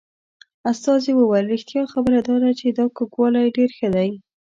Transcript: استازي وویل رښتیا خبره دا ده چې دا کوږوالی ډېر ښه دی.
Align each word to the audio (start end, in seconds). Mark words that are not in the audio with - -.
استازي 0.71 1.11
وویل 1.15 1.45
رښتیا 1.53 1.83
خبره 1.93 2.19
دا 2.27 2.35
ده 2.43 2.51
چې 2.59 2.65
دا 2.77 2.85
کوږوالی 2.97 3.53
ډېر 3.57 3.69
ښه 3.77 3.87
دی. 3.95 4.09